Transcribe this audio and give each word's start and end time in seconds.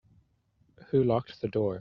Who 0.89 1.03
locked 1.03 1.41
the 1.41 1.47
door? 1.47 1.79